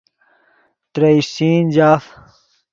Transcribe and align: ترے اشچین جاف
ترے 0.93 1.09
اشچین 1.17 1.63
جاف 1.75 2.03